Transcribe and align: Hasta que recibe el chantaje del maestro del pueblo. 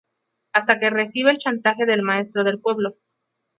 Hasta 0.53 0.79
que 0.79 0.89
recibe 0.89 1.29
el 1.29 1.37
chantaje 1.37 1.85
del 1.85 2.01
maestro 2.01 2.43
del 2.43 2.59
pueblo. 2.59 2.95